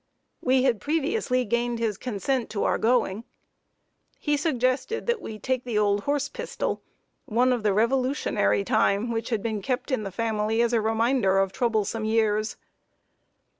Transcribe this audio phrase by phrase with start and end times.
[0.41, 3.23] We had previously gained his consent to our going.
[4.17, 6.81] He suggested that we take the old horse pistol;
[7.25, 11.37] one of the Revolutionary time, which had been kept in the family as a reminder
[11.37, 12.57] of troublesome years.